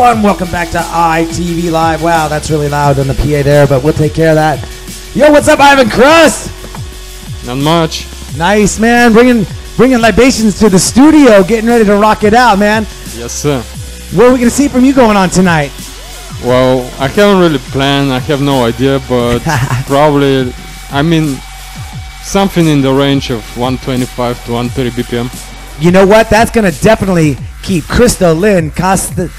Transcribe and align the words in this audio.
Yo, 0.00 0.06
everyone, 0.06 0.24
welcome 0.24 0.50
back 0.50 0.70
to 0.70 0.78
ITV 0.78 1.70
Live. 1.70 2.02
Wow, 2.02 2.26
that's 2.26 2.50
really 2.50 2.70
loud 2.70 2.98
on 2.98 3.06
the 3.06 3.12
PA 3.12 3.42
there, 3.42 3.66
but 3.66 3.84
we'll 3.84 3.92
take 3.92 4.14
care 4.14 4.30
of 4.30 4.36
that. 4.36 4.58
Yo, 5.14 5.30
what's 5.30 5.46
up, 5.46 5.60
Ivan 5.60 5.88
Kruss? 5.88 6.48
Not 7.46 7.58
much. 7.58 8.06
Nice, 8.34 8.80
man. 8.80 9.12
Bringing 9.12 9.44
bringing 9.76 9.98
libations 9.98 10.58
to 10.60 10.70
the 10.70 10.78
studio, 10.78 11.44
getting 11.44 11.68
ready 11.68 11.84
to 11.84 11.96
rock 11.96 12.24
it 12.24 12.32
out, 12.32 12.58
man. 12.58 12.84
Yes, 13.14 13.32
sir. 13.32 13.60
What 14.16 14.28
are 14.28 14.32
we 14.32 14.38
gonna 14.38 14.48
see 14.48 14.68
from 14.68 14.86
you 14.86 14.94
going 14.94 15.18
on 15.18 15.28
tonight? 15.28 15.70
Well, 16.42 16.80
I 16.98 17.06
haven't 17.08 17.38
really 17.38 17.58
planned. 17.58 18.10
I 18.10 18.20
have 18.20 18.40
no 18.40 18.64
idea, 18.64 19.02
but 19.06 19.40
probably, 19.86 20.50
I 20.90 21.02
mean, 21.02 21.36
something 22.22 22.66
in 22.66 22.80
the 22.80 22.90
range 22.90 23.28
of 23.28 23.42
125 23.58 24.46
to 24.46 24.52
130 24.52 25.02
BPM. 25.02 25.82
You 25.82 25.90
know 25.90 26.06
what? 26.06 26.30
That's 26.30 26.50
gonna 26.50 26.72
definitely 26.72 27.36
keep 27.62 27.84
Crystal 27.84 28.34
Lynn 28.34 28.70
Costa. 28.70 29.30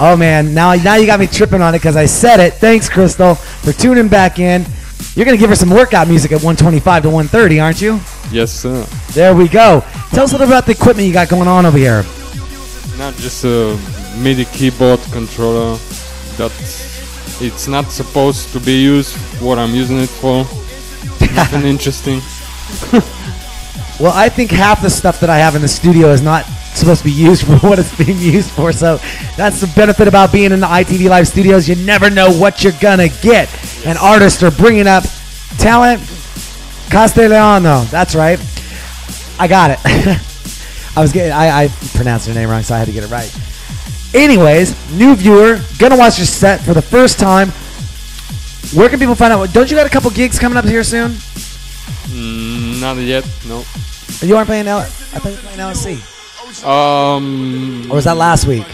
Oh 0.00 0.16
man, 0.16 0.54
now 0.54 0.74
now 0.74 0.96
you 0.96 1.06
got 1.06 1.20
me 1.20 1.26
tripping 1.26 1.62
on 1.62 1.74
it 1.74 1.78
because 1.78 1.96
I 1.96 2.06
said 2.06 2.40
it. 2.40 2.54
Thanks, 2.54 2.88
Crystal, 2.88 3.34
for 3.34 3.72
tuning 3.72 4.08
back 4.08 4.38
in. 4.38 4.64
You're 5.14 5.24
gonna 5.26 5.36
give 5.36 5.50
her 5.50 5.56
some 5.56 5.70
workout 5.70 6.08
music 6.08 6.32
at 6.32 6.36
125 6.42 7.02
to 7.02 7.10
130, 7.10 7.60
aren't 7.60 7.82
you? 7.82 8.00
Yes, 8.30 8.50
sir. 8.50 8.86
There 9.12 9.34
we 9.34 9.48
go. 9.48 9.84
Tell 10.10 10.24
us 10.24 10.32
a 10.32 10.38
little 10.38 10.46
about 10.46 10.66
the 10.66 10.72
equipment 10.72 11.06
you 11.06 11.12
got 11.12 11.28
going 11.28 11.48
on 11.48 11.66
over 11.66 11.76
here. 11.76 12.02
Not 12.98 13.14
just 13.16 13.44
a 13.44 13.78
MIDI 14.18 14.44
keyboard 14.46 15.00
controller 15.12 15.76
that 16.38 16.52
it's 17.40 17.68
not 17.68 17.86
supposed 17.86 18.52
to 18.52 18.60
be 18.60 18.80
used 18.80 19.16
what 19.40 19.58
I'm 19.58 19.74
using 19.74 19.98
it 19.98 20.08
for. 20.08 20.38
Nothing 21.34 21.62
interesting. 21.62 22.20
Well, 24.00 24.12
I 24.14 24.28
think 24.28 24.50
half 24.50 24.82
the 24.82 24.90
stuff 24.90 25.20
that 25.20 25.30
I 25.30 25.38
have 25.38 25.54
in 25.54 25.62
the 25.62 25.68
studio 25.68 26.08
is 26.08 26.22
not 26.22 26.44
supposed 26.80 27.00
to 27.00 27.04
be 27.04 27.12
used 27.12 27.46
for 27.46 27.56
what 27.68 27.78
it's 27.78 27.96
being 27.96 28.18
used 28.18 28.50
for. 28.50 28.72
So 28.72 28.98
that's 29.36 29.60
the 29.60 29.72
benefit 29.74 30.08
about 30.08 30.32
being 30.32 30.52
in 30.52 30.60
the 30.60 30.66
ITV 30.66 31.08
Live 31.08 31.28
studios. 31.28 31.68
You 31.68 31.76
never 31.76 32.10
know 32.10 32.30
what 32.30 32.62
you're 32.64 32.72
gonna 32.80 33.08
get. 33.08 33.48
And 33.86 33.98
artists 33.98 34.42
are 34.42 34.50
bringing 34.50 34.86
up 34.86 35.04
talent. 35.58 36.00
Castellano, 36.90 37.84
that's 37.84 38.14
right. 38.14 38.38
I 39.38 39.48
got 39.48 39.70
it. 39.70 39.78
I 40.94 41.00
was 41.00 41.12
getting, 41.12 41.32
I, 41.32 41.64
I 41.64 41.68
pronounced 41.94 42.28
her 42.28 42.34
name 42.34 42.50
wrong, 42.50 42.62
so 42.62 42.74
I 42.74 42.78
had 42.78 42.86
to 42.86 42.92
get 42.92 43.04
it 43.04 43.10
right. 43.10 43.32
Anyways, 44.14 44.92
new 44.92 45.16
viewer, 45.16 45.58
gonna 45.78 45.96
watch 45.96 46.18
your 46.18 46.26
set 46.26 46.60
for 46.60 46.74
the 46.74 46.82
first 46.82 47.18
time. 47.18 47.48
Where 48.78 48.88
can 48.88 48.98
people 48.98 49.14
find 49.14 49.32
out? 49.32 49.52
Don't 49.52 49.70
you 49.70 49.76
got 49.76 49.86
a 49.86 49.90
couple 49.90 50.10
gigs 50.10 50.38
coming 50.38 50.58
up 50.58 50.66
here 50.66 50.84
soon? 50.84 51.12
Mm, 52.12 52.80
not 52.80 52.96
yet, 52.98 53.26
no. 53.46 53.64
You 54.20 54.36
aren't 54.36 54.48
playing 54.48 54.68
L. 54.68 54.80
I 54.80 54.84
thought 54.84 55.30
you 55.30 55.36
were 55.36 55.42
playing 55.42 55.58
LSC. 55.58 56.11
Um, 56.64 57.86
Or 57.90 57.96
was 57.96 58.04
that 58.04 58.16
last 58.16 58.46
week? 58.46 58.66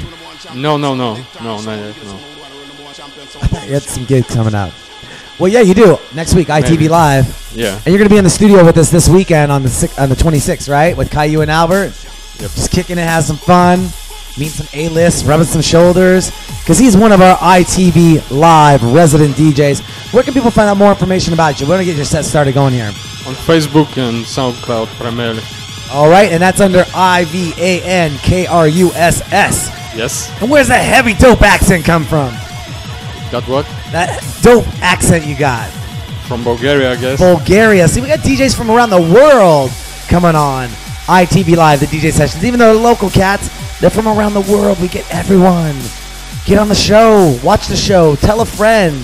no, 0.54 0.76
no, 0.76 0.94
no, 0.94 1.14
no, 1.42 1.60
not 1.60 1.78
yet, 1.78 1.96
no. 2.04 2.14
I 3.40 3.46
thought 3.46 3.66
you 3.66 3.74
had 3.74 3.82
some 3.82 4.04
gigs 4.04 4.26
coming 4.34 4.54
up. 4.54 4.72
Well, 5.38 5.48
yeah, 5.52 5.60
you 5.60 5.74
do. 5.74 5.98
Next 6.14 6.34
week, 6.34 6.48
ITV 6.48 6.70
Maybe. 6.70 6.88
Live. 6.88 7.52
Yeah. 7.54 7.74
And 7.76 7.86
you're 7.86 7.98
going 7.98 8.08
to 8.08 8.12
be 8.14 8.18
in 8.18 8.24
the 8.24 8.30
studio 8.30 8.64
with 8.64 8.76
us 8.76 8.90
this 8.90 9.08
weekend 9.08 9.52
on 9.52 9.62
the 9.62 9.68
six, 9.68 9.96
on 9.98 10.08
the 10.08 10.16
26th, 10.16 10.68
right? 10.68 10.96
With 10.96 11.10
Caillou 11.12 11.42
and 11.42 11.50
Albert. 11.50 11.92
Yep. 12.40 12.50
Just 12.50 12.70
kicking 12.72 12.98
it, 12.98 13.02
have 13.02 13.22
some 13.24 13.36
fun, 13.36 13.80
meet 14.36 14.48
some 14.50 14.66
A-list, 14.74 15.26
rubbing 15.26 15.46
some 15.46 15.62
shoulders. 15.62 16.32
Because 16.60 16.78
he's 16.78 16.96
one 16.96 17.12
of 17.12 17.20
our 17.20 17.36
ITV 17.38 18.30
Live 18.32 18.82
resident 18.82 19.36
DJs. 19.36 20.12
Where 20.12 20.24
can 20.24 20.34
people 20.34 20.50
find 20.50 20.68
out 20.68 20.76
more 20.76 20.90
information 20.90 21.34
about 21.34 21.60
you? 21.60 21.66
We're 21.66 21.76
going 21.76 21.86
to 21.86 21.92
get 21.92 21.96
your 21.96 22.04
set 22.04 22.24
started 22.24 22.54
going 22.54 22.72
here. 22.72 22.86
On 22.86 23.34
Facebook 23.34 23.96
and 23.96 24.24
SoundCloud 24.24 24.86
primarily. 24.98 25.42
All 25.90 26.08
right, 26.08 26.30
and 26.30 26.42
that's 26.42 26.60
under 26.60 26.84
I-V-A-N-K-R-U-S-S. 26.94 27.68
Yes. 29.96 30.30
And 30.40 30.50
where's 30.50 30.68
that 30.68 30.84
heavy 30.84 31.14
dope 31.14 31.42
accent 31.42 31.84
come 31.84 32.04
from? 32.04 32.30
Got 33.30 33.48
what? 33.48 33.64
That 33.90 34.22
dope 34.42 34.66
accent 34.82 35.26
you 35.26 35.36
got. 35.36 35.70
From 36.26 36.44
Bulgaria, 36.44 36.92
I 36.92 36.96
guess. 36.96 37.18
Bulgaria. 37.18 37.88
See, 37.88 38.00
we 38.02 38.08
got 38.08 38.20
DJs 38.20 38.54
from 38.54 38.70
around 38.70 38.90
the 38.90 39.00
world 39.00 39.70
coming 40.08 40.34
on 40.34 40.68
ITV 41.06 41.56
Live, 41.56 41.80
the 41.80 41.86
DJ 41.86 42.12
sessions. 42.12 42.44
Even 42.44 42.58
though 42.58 42.74
they're 42.74 42.82
local 42.82 43.08
cats, 43.08 43.48
they're 43.80 43.88
from 43.90 44.06
around 44.06 44.34
the 44.34 44.42
world. 44.42 44.78
We 44.80 44.88
get 44.88 45.06
everyone. 45.12 45.74
Get 46.44 46.58
on 46.58 46.68
the 46.68 46.74
show, 46.74 47.38
watch 47.42 47.66
the 47.68 47.76
show, 47.76 48.14
tell 48.16 48.40
a 48.40 48.46
friend. 48.46 48.94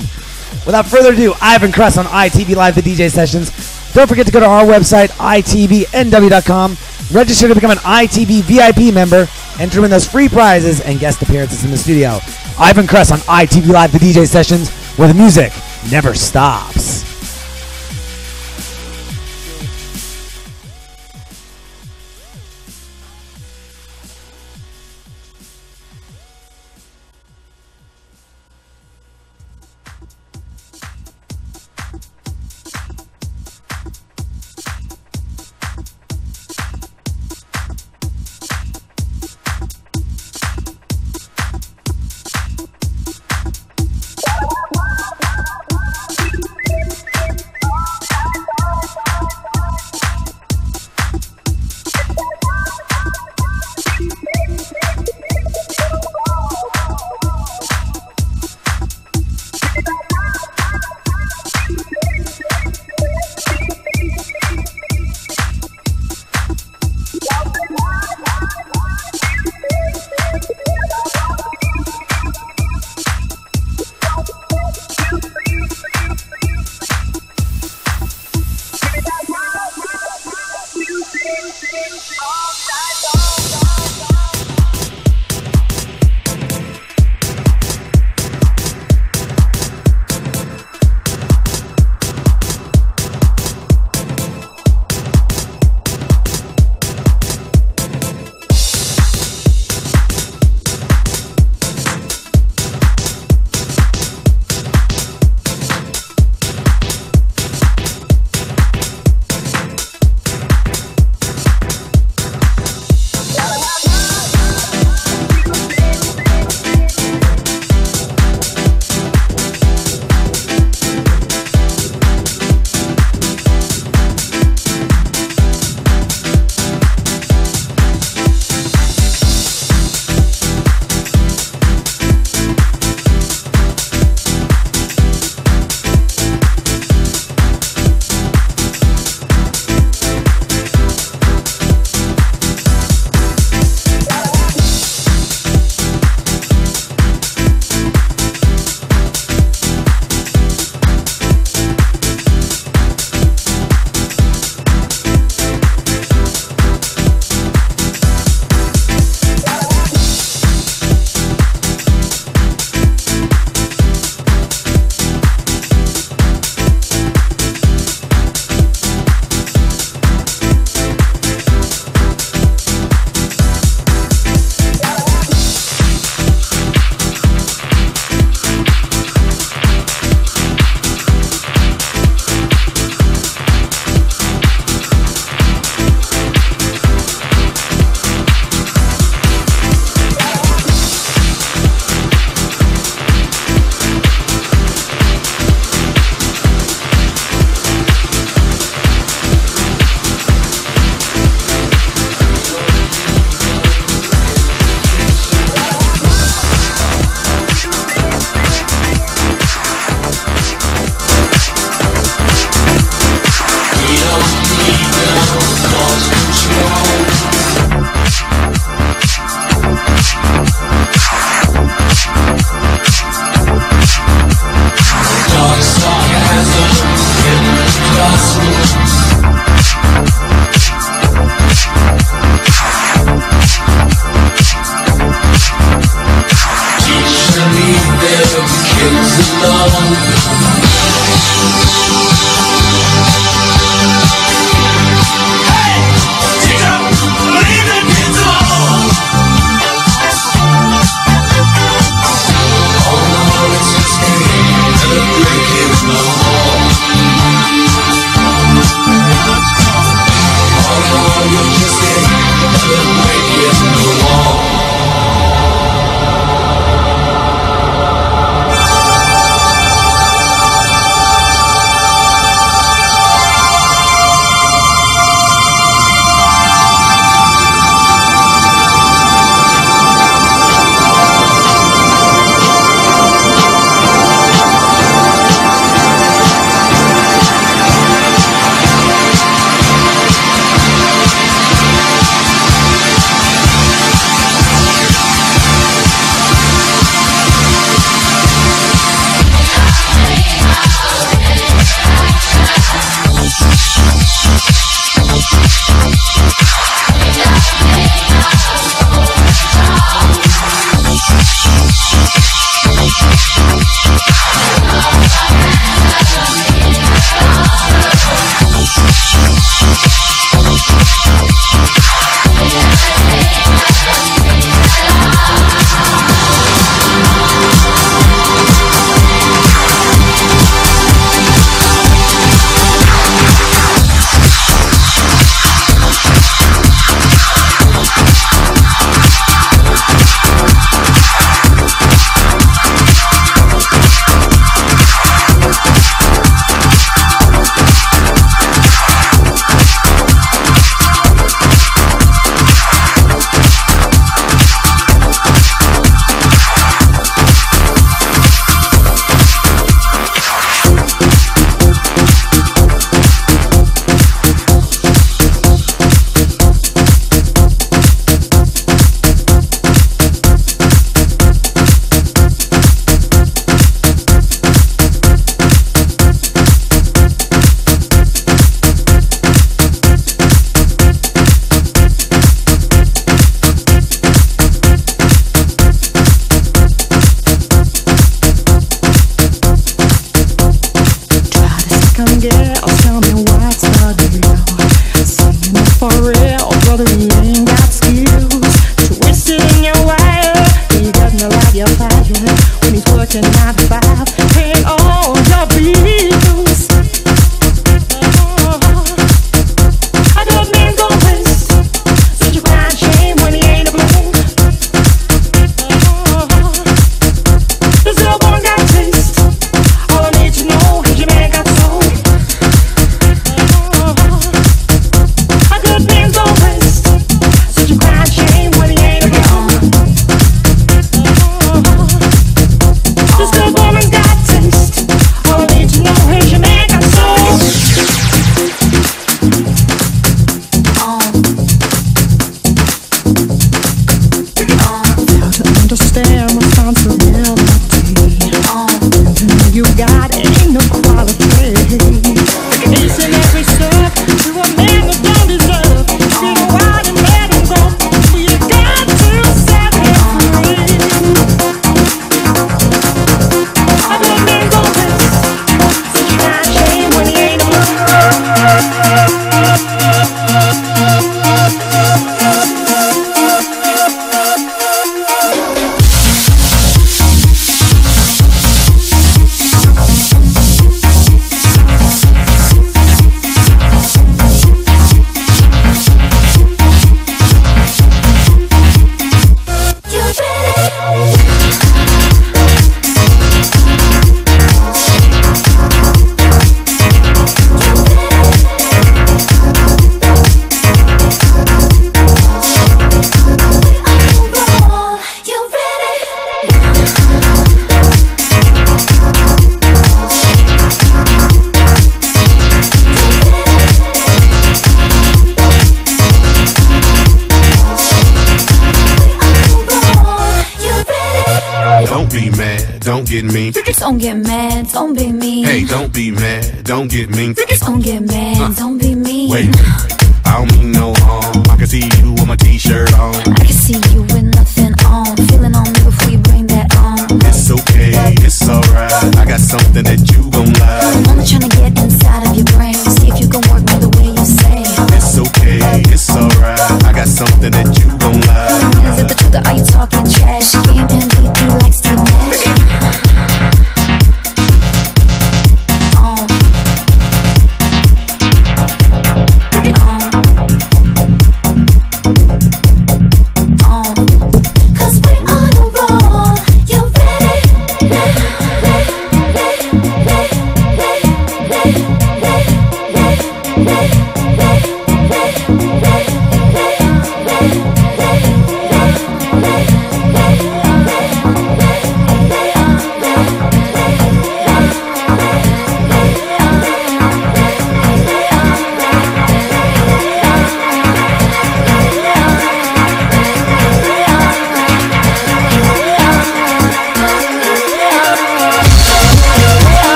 Without 0.65 0.87
further 0.87 1.12
ado, 1.12 1.34
Ivan 1.41 1.73
Kruss 1.73 1.99
on 1.99 2.05
ITV 2.06 2.56
Live, 2.56 2.75
the 2.75 2.83
DJ 2.83 3.11
sessions. 3.11 3.50
Don't 3.94 4.09
forget 4.09 4.27
to 4.27 4.32
go 4.32 4.41
to 4.41 4.47
our 4.47 4.65
website, 4.65 5.09
itvnw.com. 5.10 6.77
Register 7.12 7.49
to 7.49 7.55
become 7.55 7.71
an 7.71 7.78
ITV 7.78 8.43
VIP 8.43 8.93
member. 8.93 9.28
Enter 9.60 9.81
win 9.81 9.91
those 9.91 10.06
free 10.06 10.28
prizes 10.28 10.81
and 10.81 10.99
guest 10.99 11.22
appearances 11.22 11.65
in 11.65 11.71
the 11.71 11.77
studio. 11.77 12.19
Ivan 12.59 12.87
Kruss 12.87 13.12
on 13.12 13.19
ITV 13.19 13.69
Live, 13.69 13.93
the 13.93 13.99
DJ 13.99 14.27
sessions, 14.27 14.71
where 14.97 15.09
the 15.09 15.15
music 15.15 15.53
never 15.91 16.15
stops. 16.15 16.94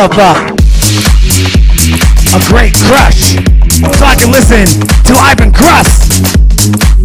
Uh, 0.00 0.54
a 2.32 2.40
great 2.46 2.72
crush. 2.72 3.34
So 3.98 4.04
I 4.04 4.14
can 4.14 4.30
listen 4.30 4.80
to 5.06 5.14
Ivan 5.18 5.50
Kruss. 5.50 6.97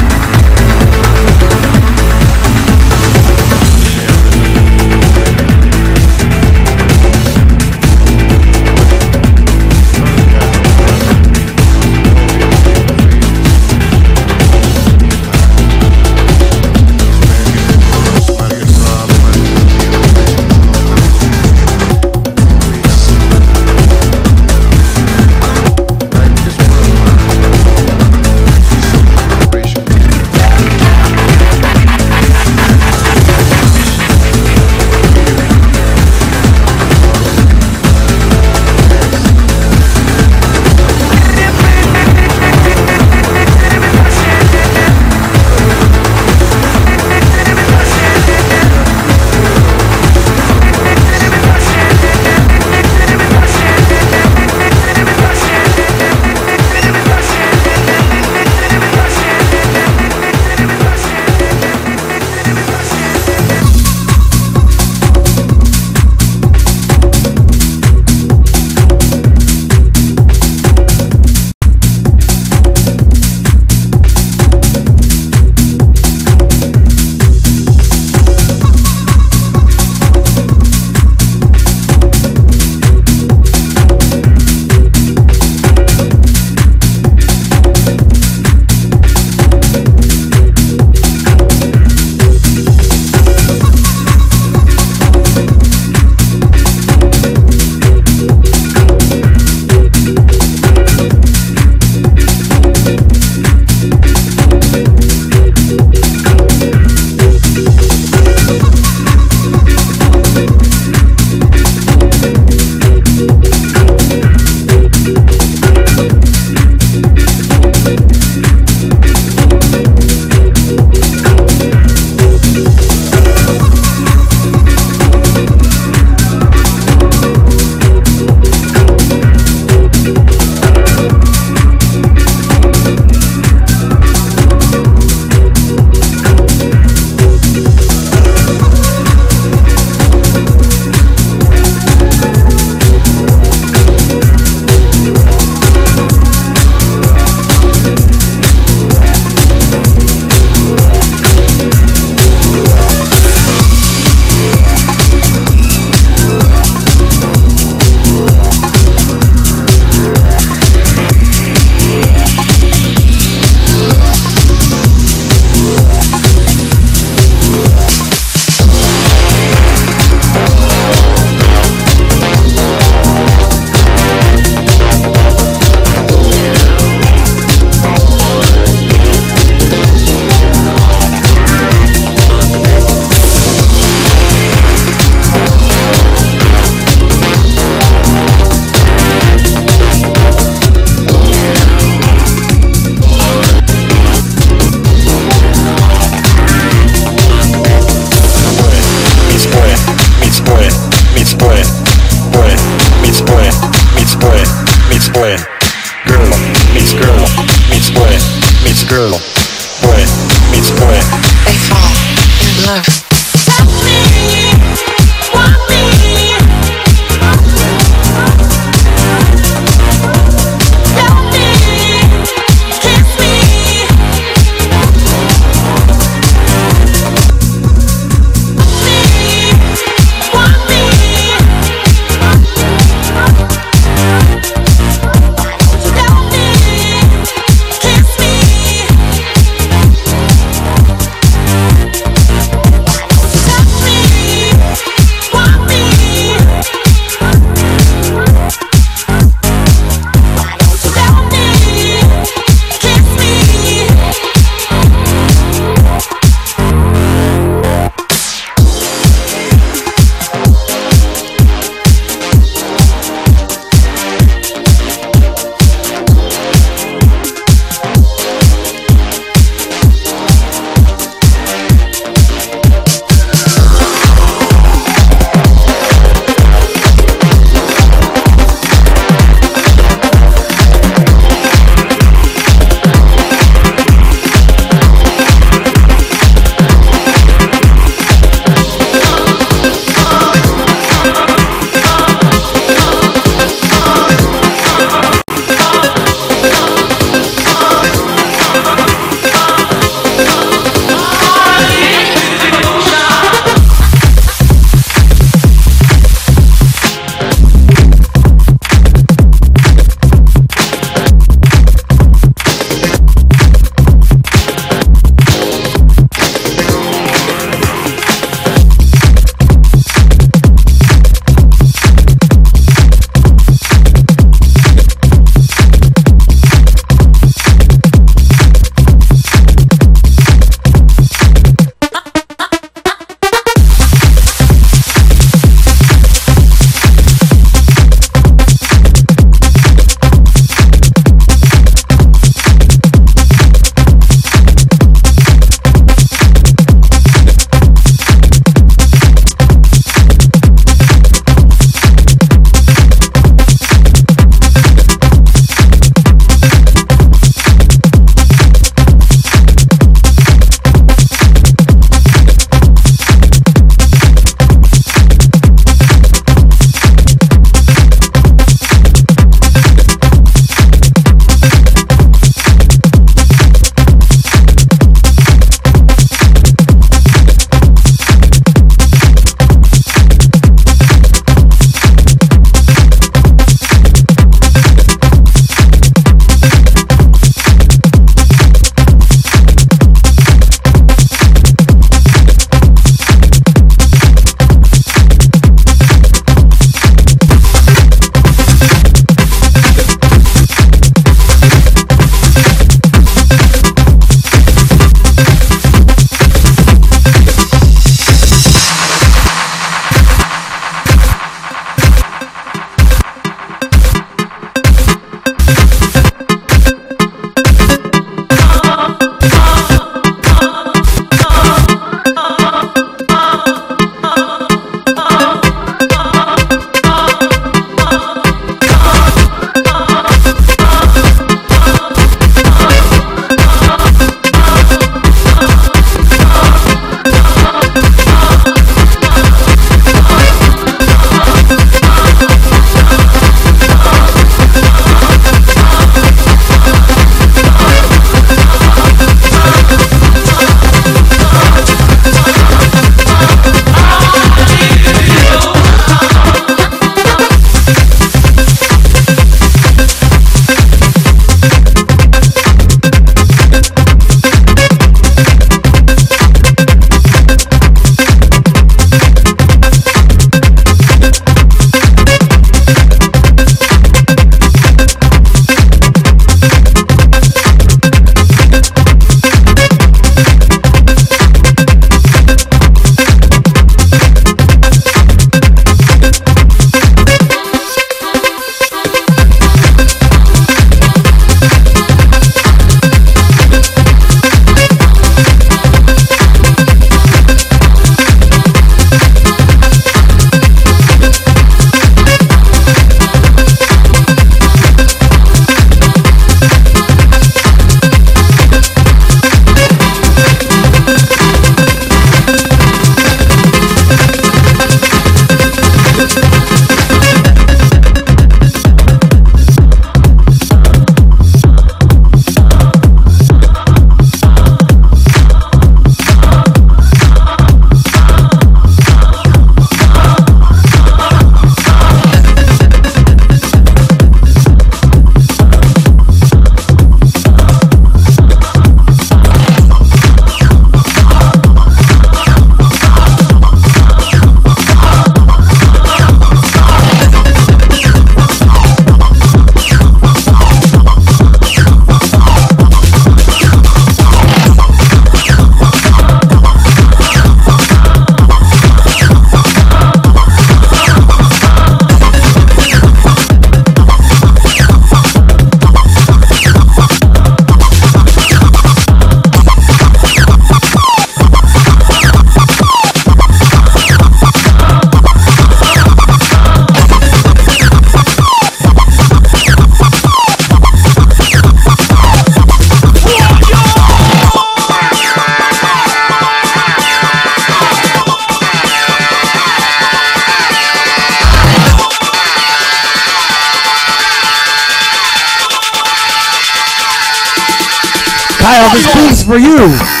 For 599.23 599.37
you. 599.37 600.00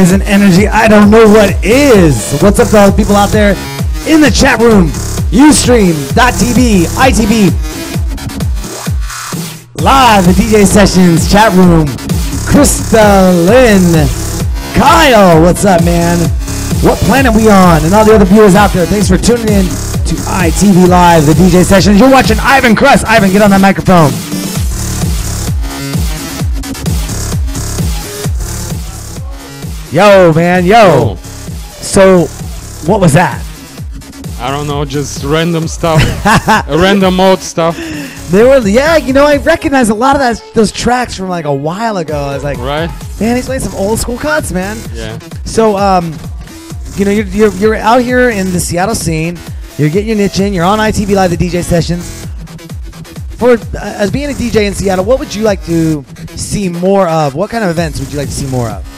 Is 0.00 0.12
an 0.12 0.22
energy 0.22 0.66
I 0.66 0.88
don't 0.88 1.10
know 1.10 1.28
what 1.28 1.62
is. 1.62 2.40
What's 2.40 2.58
up 2.58 2.68
to 2.68 2.78
all 2.78 2.90
the 2.90 2.96
people 2.96 3.16
out 3.16 3.28
there 3.28 3.50
in 4.08 4.22
the 4.22 4.30
chat 4.30 4.58
room? 4.58 4.88
Ustream.tv, 5.28 6.86
ITV, 6.96 7.52
live 9.82 10.24
the 10.24 10.32
DJ 10.32 10.64
sessions 10.64 11.30
chat 11.30 11.52
room. 11.52 11.86
Crystalline, 12.48 14.08
Kyle, 14.72 15.42
what's 15.42 15.66
up, 15.66 15.84
man? 15.84 16.16
What 16.80 16.96
planet 17.00 17.36
we 17.36 17.50
on? 17.50 17.84
And 17.84 17.92
all 17.92 18.06
the 18.06 18.14
other 18.14 18.24
viewers 18.24 18.54
out 18.54 18.70
there, 18.70 18.86
thanks 18.86 19.06
for 19.06 19.18
tuning 19.18 19.48
in 19.48 19.66
to 19.66 20.14
ITV 20.16 20.88
Live, 20.88 21.26
the 21.26 21.34
DJ 21.34 21.62
sessions. 21.62 22.00
You're 22.00 22.10
watching 22.10 22.38
Ivan 22.40 22.74
Kruss. 22.74 23.04
Ivan, 23.04 23.30
get 23.30 23.42
on 23.42 23.50
that 23.50 23.60
microphone. 23.60 24.29
Yo, 29.92 30.32
man, 30.34 30.64
yo. 30.64 31.16
So, 31.16 32.26
what 32.86 33.00
was 33.00 33.12
that? 33.14 33.44
I 34.38 34.48
don't 34.50 34.68
know, 34.68 34.84
just 34.84 35.24
random 35.24 35.66
stuff, 35.66 36.00
random 36.68 37.16
mode 37.16 37.40
stuff, 37.40 37.76
They 38.30 38.44
were, 38.44 38.60
yeah, 38.66 38.96
you 38.96 39.12
know, 39.12 39.26
I 39.26 39.38
recognize 39.38 39.88
a 39.88 39.94
lot 39.94 40.14
of 40.14 40.20
that, 40.20 40.54
those 40.54 40.70
tracks 40.70 41.16
from 41.16 41.28
like 41.28 41.44
a 41.44 41.52
while 41.52 41.96
ago. 41.96 42.16
I 42.16 42.34
was 42.34 42.44
like, 42.44 42.58
right? 42.58 42.88
man, 43.20 43.34
he's 43.34 43.46
playing 43.46 43.62
some 43.62 43.74
old 43.74 43.98
school 43.98 44.16
cuts, 44.16 44.52
man. 44.52 44.78
Yeah. 44.92 45.18
So, 45.44 45.76
um, 45.76 46.16
you 46.94 47.04
know, 47.04 47.10
you're, 47.10 47.26
you're, 47.26 47.52
you're 47.54 47.74
out 47.74 48.00
here 48.00 48.30
in 48.30 48.52
the 48.52 48.60
Seattle 48.60 48.94
scene. 48.94 49.36
You're 49.76 49.90
getting 49.90 50.06
your 50.06 50.16
niche 50.16 50.38
in. 50.38 50.54
You're 50.54 50.64
on 50.64 50.78
ITV 50.78 51.16
Live, 51.16 51.36
the 51.36 51.36
DJ 51.36 51.64
sessions. 51.64 52.26
For 53.38 53.54
uh, 53.54 53.58
as 53.82 54.12
being 54.12 54.30
a 54.30 54.34
DJ 54.34 54.68
in 54.68 54.74
Seattle, 54.74 55.04
what 55.04 55.18
would 55.18 55.34
you 55.34 55.42
like 55.42 55.64
to 55.64 56.04
see 56.36 56.68
more 56.68 57.08
of? 57.08 57.34
What 57.34 57.50
kind 57.50 57.64
of 57.64 57.70
events 57.70 57.98
would 57.98 58.12
you 58.12 58.18
like 58.18 58.28
to 58.28 58.34
see 58.34 58.46
more 58.46 58.68
of? 58.70 58.89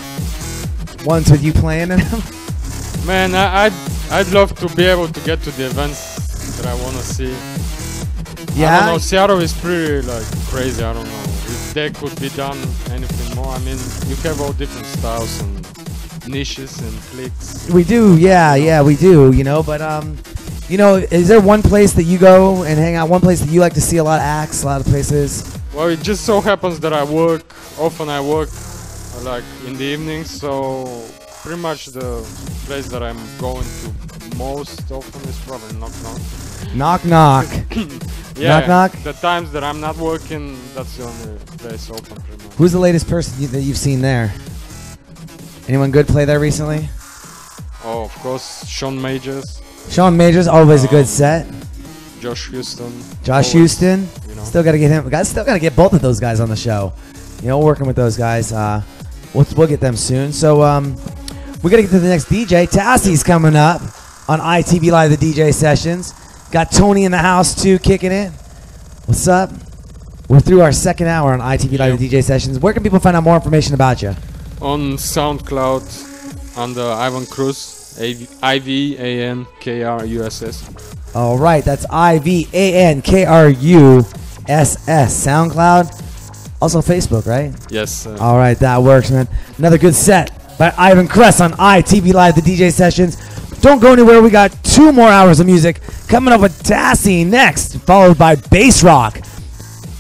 Ones 1.04 1.30
with 1.30 1.42
you 1.42 1.52
playing 1.52 1.90
in 1.90 1.98
them? 1.98 2.22
Man, 3.06 3.34
I, 3.34 3.66
I'd 3.66 3.72
I'd 4.10 4.28
love 4.32 4.54
to 4.60 4.68
be 4.76 4.84
able 4.84 5.08
to 5.08 5.20
get 5.20 5.42
to 5.42 5.50
the 5.52 5.66
events 5.66 6.56
that 6.58 6.66
I 6.66 6.74
want 6.82 6.96
to 6.96 7.02
see. 7.02 7.32
I 7.34 8.54
Yeah. 8.54 8.76
don't 8.80 8.86
know. 8.94 8.98
Seattle 8.98 9.40
is 9.40 9.52
pretty 9.52 10.06
like 10.06 10.24
crazy. 10.48 10.82
I 10.84 10.92
don't 10.92 11.04
know 11.04 11.22
if 11.24 11.74
there 11.74 11.90
could 11.90 12.14
be 12.20 12.28
done 12.30 12.58
anything 12.90 13.34
more. 13.36 13.48
I 13.54 13.58
mean, 13.60 13.78
you 14.06 14.14
have 14.16 14.40
all 14.40 14.52
different 14.52 14.86
styles 14.86 15.40
and 15.40 15.66
niches 16.28 16.78
and 16.80 16.96
cliques. 17.10 17.68
We 17.70 17.82
do, 17.84 18.16
yeah, 18.16 18.54
yeah, 18.54 18.82
we 18.82 18.94
do. 18.96 19.32
You 19.32 19.42
know, 19.44 19.62
but 19.62 19.80
um, 19.80 20.16
you 20.68 20.78
know, 20.78 20.96
is 20.96 21.26
there 21.28 21.40
one 21.40 21.62
place 21.62 21.92
that 21.94 22.04
you 22.04 22.18
go 22.18 22.62
and 22.62 22.78
hang 22.78 22.94
out? 22.94 23.08
One 23.08 23.20
place 23.20 23.40
that 23.40 23.50
you 23.50 23.60
like 23.60 23.74
to 23.74 23.80
see 23.80 23.96
a 23.96 24.04
lot 24.04 24.20
of 24.20 24.24
acts, 24.24 24.62
a 24.62 24.66
lot 24.66 24.80
of 24.80 24.86
places? 24.86 25.42
Well, 25.74 25.88
it 25.88 26.00
just 26.02 26.24
so 26.24 26.40
happens 26.40 26.78
that 26.80 26.92
I 26.92 27.02
work 27.02 27.42
often. 27.78 28.08
I 28.08 28.20
work 28.20 28.50
like 29.24 29.44
in 29.66 29.74
the 29.76 29.84
evenings, 29.84 30.30
so 30.30 31.04
pretty 31.42 31.60
much 31.60 31.86
the 31.86 32.22
place 32.66 32.88
that 32.88 33.02
I'm 33.02 33.18
going 33.38 33.64
to 33.64 34.36
most 34.36 34.90
often 34.90 35.20
is 35.28 35.38
probably 35.40 35.74
Knock 35.78 35.92
Knock. 36.02 36.74
Knock 36.74 37.04
knock. 37.04 37.46
Yeah, 38.34 38.60
Knock 38.60 38.68
Knock? 38.68 39.02
The 39.04 39.12
times 39.12 39.52
that 39.52 39.62
I'm 39.62 39.78
not 39.78 39.96
working, 39.98 40.56
that's 40.74 40.96
the 40.96 41.04
only 41.04 41.38
place 41.58 41.90
open 41.90 42.16
pretty 42.22 42.42
much. 42.44 42.54
Who's 42.56 42.72
the 42.72 42.78
latest 42.78 43.06
person 43.06 43.38
you, 43.42 43.46
that 43.48 43.60
you've 43.60 43.76
seen 43.76 44.00
there? 44.00 44.32
Anyone 45.68 45.90
good 45.90 46.08
play 46.08 46.24
there 46.24 46.40
recently? 46.40 46.88
Oh, 47.84 48.04
of 48.04 48.14
course, 48.20 48.66
Sean 48.66 49.00
Majors, 49.00 49.60
Sean 49.90 50.16
Majors, 50.16 50.48
always 50.48 50.82
a 50.82 50.88
good 50.88 51.00
Um, 51.00 51.06
set. 51.06 51.46
Josh 52.20 52.48
Houston. 52.48 52.90
Josh 53.22 53.28
always, 53.28 53.52
Houston, 53.52 54.08
You 54.28 54.34
know. 54.36 54.44
still 54.44 54.62
got 54.62 54.72
to 54.72 54.78
get 54.78 54.90
him. 54.90 55.08
Guys, 55.10 55.28
still 55.28 55.44
got 55.44 55.52
to 55.54 55.60
get 55.60 55.76
both 55.76 55.92
of 55.92 56.00
those 56.00 56.18
guys 56.18 56.40
on 56.40 56.48
the 56.48 56.56
show. 56.56 56.92
You 57.42 57.48
know, 57.48 57.58
working 57.58 57.86
with 57.86 57.96
those 57.96 58.16
guys. 58.16 58.50
Uh, 58.52 58.80
we'll, 59.34 59.46
we'll 59.56 59.68
get 59.68 59.80
them 59.80 59.96
soon. 59.96 60.32
So 60.32 60.62
um, 60.62 60.96
we 61.62 61.70
got 61.70 61.76
to 61.76 61.82
get 61.82 61.90
to 61.90 61.98
the 61.98 62.08
next 62.08 62.26
DJ. 62.26 62.68
Tassie's 62.68 63.22
coming 63.22 63.56
up 63.56 63.80
on 64.28 64.40
ITV 64.40 64.90
Live, 64.90 65.10
the 65.10 65.16
DJ 65.16 65.52
sessions. 65.52 66.12
Got 66.50 66.70
Tony 66.70 67.04
in 67.04 67.12
the 67.12 67.18
house 67.18 67.60
too, 67.60 67.78
kicking 67.78 68.12
it. 68.12 68.30
What's 69.06 69.26
up? 69.28 69.50
We're 70.28 70.40
through 70.40 70.62
our 70.62 70.72
second 70.72 71.08
hour 71.08 71.32
on 71.32 71.40
ITV 71.40 71.78
Live, 71.78 71.98
the 71.98 72.08
DJ 72.08 72.22
sessions. 72.22 72.58
Where 72.58 72.72
can 72.72 72.82
people 72.82 73.00
find 73.00 73.16
out 73.16 73.24
more 73.24 73.36
information 73.36 73.74
about 73.74 74.02
you? 74.02 74.14
on 74.62 74.92
SoundCloud 74.92 76.56
under 76.56 76.82
Ivan 76.82 77.24
Kruss, 77.24 77.98
I 78.42 78.58
V 78.60 78.96
A 78.96 79.22
N 79.24 79.46
K 79.60 79.82
R 79.82 80.06
U 80.06 80.22
S 80.22 80.42
S. 80.42 80.94
All 81.14 81.36
right, 81.36 81.64
that's 81.64 81.84
I 81.90 82.18
V 82.20 82.48
A 82.52 82.74
N 82.86 83.02
K 83.02 83.24
R 83.24 83.48
U 83.48 84.04
S 84.48 84.88
S. 84.88 85.26
SoundCloud, 85.26 86.11
also 86.62 86.80
Facebook, 86.80 87.26
right? 87.26 87.52
Yes. 87.70 88.06
Uh, 88.06 88.16
All 88.20 88.36
right, 88.38 88.56
that 88.60 88.80
works, 88.80 89.10
man. 89.10 89.26
Another 89.58 89.78
good 89.78 89.96
set 89.96 90.56
by 90.58 90.72
Ivan 90.78 91.08
Kruss 91.08 91.40
on 91.44 91.52
ITV 91.52 92.14
Live, 92.14 92.36
the 92.36 92.40
DJ 92.40 92.72
sessions. 92.72 93.16
Don't 93.60 93.80
go 93.80 93.92
anywhere. 93.92 94.22
We 94.22 94.30
got 94.30 94.52
two 94.62 94.92
more 94.92 95.08
hours 95.08 95.40
of 95.40 95.46
music 95.46 95.80
coming 96.06 96.32
up 96.32 96.40
with 96.40 96.62
Tassie 96.62 97.26
next, 97.26 97.78
followed 97.78 98.16
by 98.16 98.36
Bass 98.36 98.84
Rock. 98.84 99.20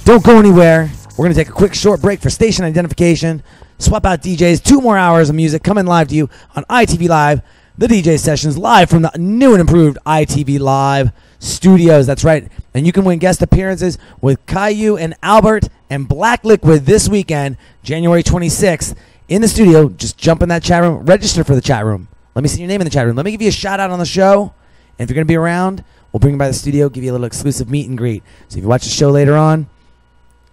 Don't 0.04 0.24
go 0.24 0.38
anywhere. 0.38 0.88
We're 1.10 1.24
going 1.24 1.34
to 1.34 1.40
take 1.40 1.48
a 1.48 1.52
quick 1.52 1.74
short 1.74 2.00
break 2.00 2.20
for 2.20 2.30
station 2.30 2.64
identification, 2.64 3.42
swap 3.78 4.06
out 4.06 4.22
DJs, 4.22 4.62
two 4.62 4.80
more 4.80 4.96
hours 4.96 5.30
of 5.30 5.34
music 5.34 5.64
coming 5.64 5.84
live 5.84 6.08
to 6.08 6.14
you 6.14 6.30
on 6.54 6.62
ITV 6.64 7.08
Live, 7.08 7.42
the 7.82 7.88
DJ 7.88 8.16
sessions 8.16 8.56
live 8.56 8.88
from 8.88 9.02
the 9.02 9.10
new 9.18 9.54
and 9.54 9.60
improved 9.60 9.98
ITV 10.06 10.60
Live 10.60 11.10
studios. 11.40 12.06
That's 12.06 12.22
right. 12.22 12.46
And 12.74 12.86
you 12.86 12.92
can 12.92 13.04
win 13.04 13.18
guest 13.18 13.42
appearances 13.42 13.98
with 14.20 14.46
Caillou 14.46 14.96
and 14.96 15.14
Albert 15.20 15.68
and 15.90 16.06
Black 16.06 16.44
Liquid 16.44 16.86
this 16.86 17.08
weekend, 17.08 17.56
January 17.82 18.22
26th, 18.22 18.96
in 19.26 19.42
the 19.42 19.48
studio. 19.48 19.88
Just 19.88 20.16
jump 20.16 20.42
in 20.42 20.48
that 20.50 20.62
chat 20.62 20.80
room, 20.80 21.04
register 21.04 21.42
for 21.42 21.56
the 21.56 21.60
chat 21.60 21.84
room. 21.84 22.06
Let 22.36 22.42
me 22.42 22.48
see 22.48 22.60
your 22.60 22.68
name 22.68 22.80
in 22.80 22.84
the 22.84 22.90
chat 22.90 23.04
room. 23.04 23.16
Let 23.16 23.24
me 23.24 23.32
give 23.32 23.42
you 23.42 23.48
a 23.48 23.52
shout 23.52 23.80
out 23.80 23.90
on 23.90 23.98
the 23.98 24.06
show. 24.06 24.54
And 24.96 25.04
if 25.04 25.10
you're 25.10 25.16
going 25.16 25.26
to 25.26 25.32
be 25.32 25.36
around, 25.36 25.82
we'll 26.12 26.20
bring 26.20 26.34
you 26.34 26.38
by 26.38 26.46
the 26.46 26.54
studio, 26.54 26.88
give 26.88 27.02
you 27.02 27.10
a 27.10 27.14
little 27.14 27.26
exclusive 27.26 27.68
meet 27.68 27.88
and 27.88 27.98
greet. 27.98 28.22
So 28.46 28.58
if 28.58 28.62
you 28.62 28.68
watch 28.68 28.84
the 28.84 28.90
show 28.90 29.10
later 29.10 29.36
on, 29.36 29.68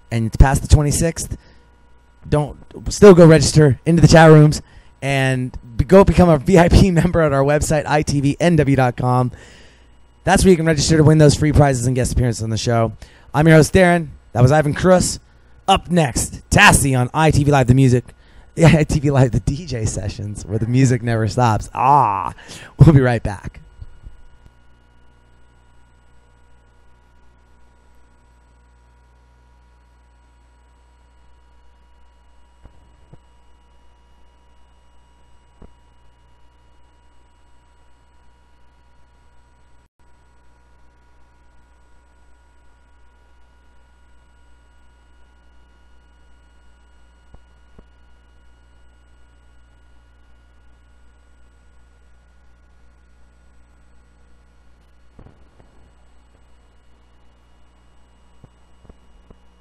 and 0.10 0.26
it's 0.26 0.36
past 0.36 0.68
the 0.68 0.76
26th, 0.76 1.38
don't 2.28 2.58
still 2.92 3.14
go 3.14 3.28
register 3.28 3.80
into 3.86 4.02
the 4.02 4.08
chat 4.08 4.32
rooms 4.32 4.64
and 5.02 5.58
go 5.88 6.04
become 6.04 6.30
a 6.30 6.38
VIP 6.40 6.94
member 6.94 7.22
at 7.22 7.34
our 7.34 7.44
website, 7.44 7.86
itvnw.com. 7.86 9.32
That's 10.24 10.44
where 10.44 10.52
you 10.52 10.58
can 10.58 10.66
register 10.66 10.98
to 10.98 11.04
win 11.04 11.18
those 11.18 11.36
free 11.36 11.52
prizes 11.52 11.88
and 11.88 11.96
guest 11.96 12.14
appearances 12.14 12.44
on 12.44 12.50
the 12.50 12.58
show. 12.58 12.94
I'm 13.34 13.48
your 13.48 13.58
host, 13.58 13.74
Darren. 13.74 14.10
That 14.34 14.42
was 14.42 14.52
Ivan 14.52 14.74
Kruss. 14.76 15.20
Up 15.68 15.90
next, 15.90 16.48
Tassie 16.50 17.00
on 17.00 17.10
ITV 17.10 17.48
Live 17.48 17.68
the 17.68 17.76
Music. 17.76 18.06
Yeah, 18.56 18.72
ITV 18.72 19.12
Live 19.14 19.32
the 19.32 19.40
DJ 19.40 19.88
sessions 19.88 20.46
where 20.46 20.60
the 20.60 20.68
music 20.68 21.02
never 21.02 21.30
stops. 21.30 21.70
Ah, 21.74 22.34
we'll 22.78 22.94
be 22.94 23.00
right 23.00 23.24
back. 23.24 23.62